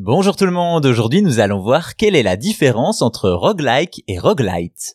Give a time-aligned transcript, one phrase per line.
[0.00, 4.16] Bonjour tout le monde, aujourd'hui nous allons voir quelle est la différence entre roguelike et
[4.16, 4.94] roguelite.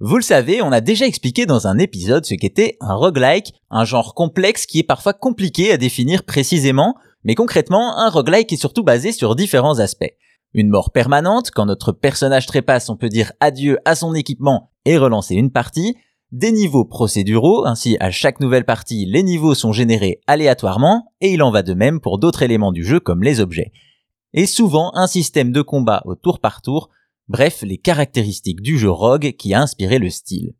[0.00, 3.86] Vous le savez, on a déjà expliqué dans un épisode ce qu'était un roguelike, un
[3.86, 8.82] genre complexe qui est parfois compliqué à définir précisément, mais concrètement, un roguelike est surtout
[8.82, 10.12] basé sur différents aspects.
[10.52, 14.98] Une mort permanente, quand notre personnage trépasse, on peut dire adieu à son équipement et
[14.98, 15.96] relancer une partie,
[16.32, 21.42] des niveaux procéduraux, ainsi à chaque nouvelle partie, les niveaux sont générés aléatoirement, et il
[21.42, 23.72] en va de même pour d'autres éléments du jeu comme les objets.
[24.36, 26.90] Et souvent un système de combat au tour par tour,
[27.28, 30.54] bref les caractéristiques du jeu Rogue qui a inspiré le style.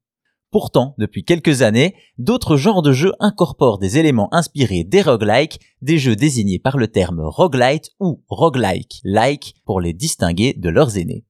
[0.52, 5.98] Pourtant, depuis quelques années, d'autres genres de jeux incorporent des éléments inspirés des roguelikes, des
[5.98, 11.24] jeux désignés par le terme roguelite ou roguelike, like pour les distinguer de leurs aînés.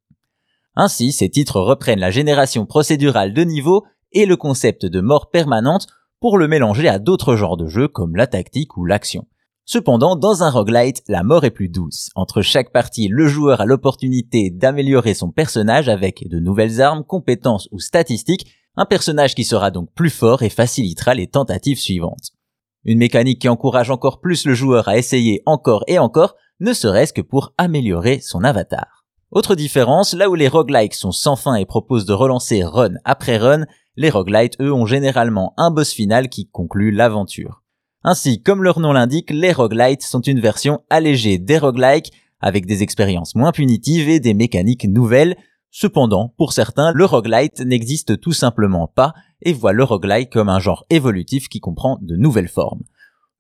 [0.77, 5.87] Ainsi, ces titres reprennent la génération procédurale de niveaux et le concept de mort permanente
[6.21, 9.27] pour le mélanger à d'autres genres de jeux comme la tactique ou l'action.
[9.67, 12.11] Cependant, dans un roguelite, la mort est plus douce.
[12.15, 17.69] Entre chaque partie, le joueur a l'opportunité d'améliorer son personnage avec de nouvelles armes, compétences
[17.73, 22.33] ou statistiques, un personnage qui sera donc plus fort et facilitera les tentatives suivantes.
[22.85, 27.15] Une mécanique qui encourage encore plus le joueur à essayer encore et encore, ne serait-ce
[27.15, 29.07] que pour améliorer son avatar.
[29.31, 33.39] Autre différence, là où les roguelikes sont sans fin et proposent de relancer run après
[33.39, 33.65] run,
[33.97, 37.64] les roguelites, eux, ont généralement un boss final qui conclut l'aventure.
[38.07, 42.83] Ainsi, comme leur nom l'indique, les roguelites sont une version allégée des roguelikes, avec des
[42.83, 45.39] expériences moins punitives et des mécaniques nouvelles.
[45.71, 50.61] Cependant, pour certains, le roguelite n'existe tout simplement pas et voit le roguelike comme un
[50.61, 52.83] genre évolutif qui comprend de nouvelles formes.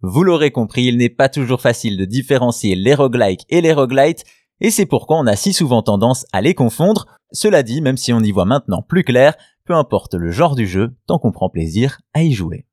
[0.00, 4.24] Vous l'aurez compris, il n'est pas toujours facile de différencier les roguelikes et les roguelites,
[4.60, 7.06] et c'est pourquoi on a si souvent tendance à les confondre.
[7.32, 9.34] Cela dit, même si on y voit maintenant plus clair,
[9.66, 12.64] peu importe le genre du jeu, tant qu'on prend plaisir à y jouer.